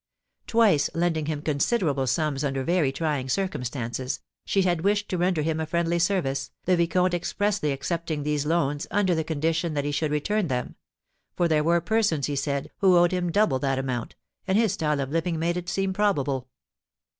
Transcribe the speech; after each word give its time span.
Twice 0.47 0.89
lending 0.95 1.27
him 1.27 1.43
considerable 1.43 2.07
sums 2.07 2.43
under 2.43 2.63
very 2.63 2.91
trying 2.91 3.29
circumstances, 3.29 4.19
she 4.47 4.63
had 4.63 4.81
wished 4.81 5.09
to 5.09 5.17
render 5.19 5.43
him 5.43 5.59
a 5.59 5.67
friendly 5.67 5.99
service, 5.99 6.49
the 6.65 6.75
vicomte 6.75 7.13
expressly 7.13 7.71
accepting 7.71 8.23
these 8.23 8.43
loans 8.47 8.87
under 8.89 9.13
the 9.13 9.23
condition 9.23 9.75
that 9.75 9.85
he 9.85 9.91
should 9.91 10.09
return 10.09 10.47
them; 10.47 10.73
for 11.35 11.47
there 11.47 11.63
were 11.63 11.81
persons, 11.81 12.25
he 12.25 12.35
said, 12.35 12.71
who 12.77 12.97
owed 12.97 13.11
him 13.11 13.31
double 13.31 13.59
that 13.59 13.77
amount; 13.77 14.15
and 14.47 14.57
his 14.57 14.73
style 14.73 14.99
of 15.01 15.11
living 15.11 15.37
made 15.37 15.55
it 15.55 15.69
seem 15.69 15.93
probable. 15.93 16.49